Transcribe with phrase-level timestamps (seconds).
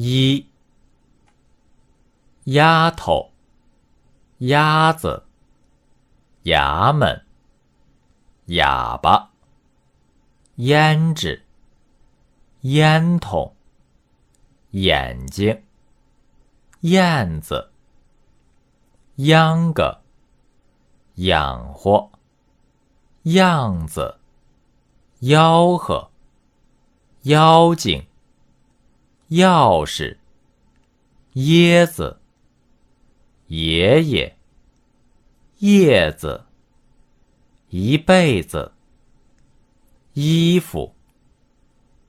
[0.00, 0.46] 一
[2.44, 3.32] 丫头，
[4.38, 5.24] 鸭子，
[6.44, 7.24] 衙门，
[8.46, 9.32] 哑巴，
[10.58, 11.42] 胭脂，
[12.60, 13.52] 烟筒，
[14.70, 15.64] 眼睛，
[16.82, 17.72] 燕子，
[19.16, 20.00] 秧歌，
[21.16, 22.08] 养活，
[23.24, 24.16] 样子，
[25.22, 26.08] 吆喝，
[27.22, 28.06] 妖精。
[29.30, 30.16] 钥匙，
[31.34, 32.18] 椰子，
[33.48, 34.36] 爷爷，
[35.58, 36.46] 叶子，
[37.68, 38.72] 一辈子，
[40.14, 40.94] 衣服，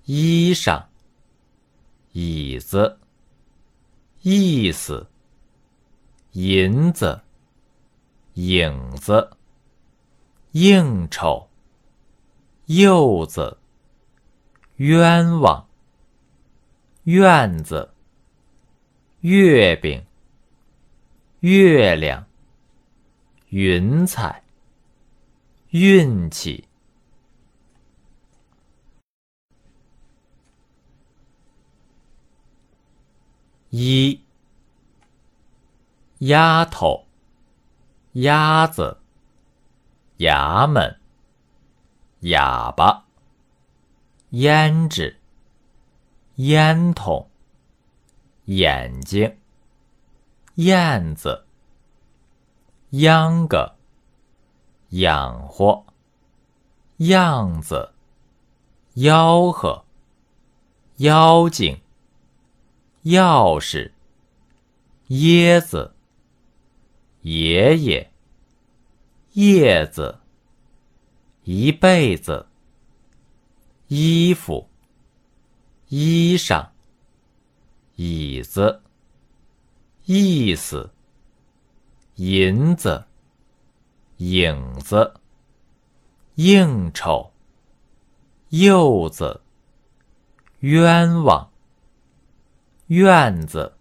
[0.05, 0.85] 衣裳，
[2.13, 2.97] 椅子，
[4.21, 5.05] 意思，
[6.31, 7.21] 银子，
[8.35, 9.29] 影子，
[10.53, 11.49] 应酬，
[12.67, 13.57] 柚子，
[14.77, 15.68] 冤枉。
[17.11, 17.91] 院子，
[19.21, 20.05] 月饼，
[21.39, 22.27] 月亮，
[23.49, 24.43] 云彩，
[25.71, 26.67] 运气。
[33.71, 34.21] 一，
[36.19, 37.07] 丫头，
[38.11, 38.99] 鸭子，
[40.19, 40.99] 衙门，
[42.19, 43.07] 哑巴，
[44.29, 45.18] 胭脂。
[46.39, 47.29] 烟筒，
[48.45, 49.35] 眼睛，
[50.55, 51.43] 燕子，
[52.91, 53.75] 秧歌，
[54.91, 55.85] 养活，
[56.99, 57.91] 样子，
[58.95, 59.83] 吆喝，
[60.99, 61.81] 妖精，
[63.03, 63.91] 钥匙，
[65.09, 65.93] 椰子，
[67.23, 68.09] 爷爷，
[69.33, 70.21] 叶子，
[71.43, 72.47] 一辈子，
[73.89, 74.68] 衣服。
[75.89, 76.69] 衣裳，
[77.95, 78.83] 椅子，
[80.05, 80.91] 意思，
[82.13, 83.05] 银子，
[84.17, 85.15] 影子，
[86.35, 87.31] 应酬，
[88.49, 89.41] 柚子，
[90.59, 91.49] 冤枉，
[92.85, 93.75] 院子，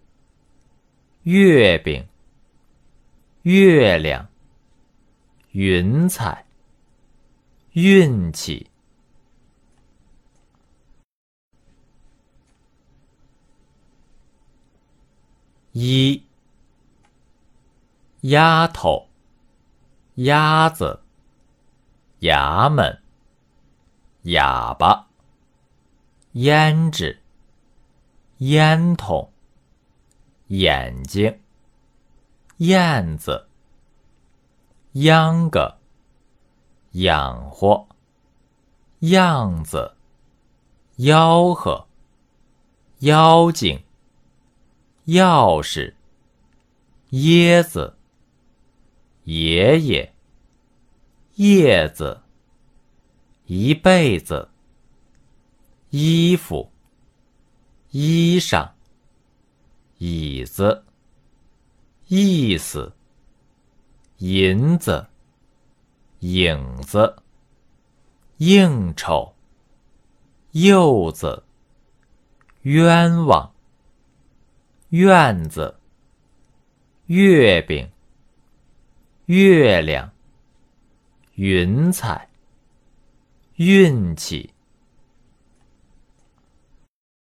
[1.25, 2.09] 月饼，
[3.43, 4.27] 月亮，
[5.51, 6.47] 云彩，
[7.73, 8.71] 运气。
[15.73, 16.25] 一
[18.23, 19.09] 丫头，
[20.15, 21.03] 鸭子，
[22.21, 23.03] 衙门，
[24.23, 25.09] 哑巴，
[26.33, 27.23] 胭脂，
[28.39, 29.31] 烟筒，
[30.49, 31.39] 眼睛，
[32.57, 33.47] 燕子，
[34.93, 35.79] 秧歌，
[36.93, 37.87] 养活，
[39.01, 39.95] 样子，
[40.97, 41.87] 吆喝，
[43.01, 43.85] 妖精。
[45.09, 45.95] 钥匙，
[47.13, 47.97] 椰子，
[49.25, 50.13] 爷爷，
[51.37, 52.21] 叶子，
[53.47, 54.51] 一辈子，
[55.89, 56.71] 衣服，
[57.91, 58.73] 衣裳，
[59.97, 60.85] 椅子，
[62.09, 62.93] 意思，
[64.19, 65.07] 银子，
[66.19, 67.17] 影子，
[68.37, 69.33] 应酬，
[70.51, 71.45] 柚子，
[72.61, 73.55] 冤枉。
[74.91, 75.75] 院子，
[77.09, 77.89] 月饼，
[79.27, 80.11] 月亮，
[81.35, 82.29] 云彩，
[83.57, 84.49] 运气。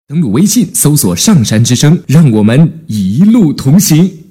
[0.06, 4.27] 登录微信，搜索“上山之声”，让我们一路同行。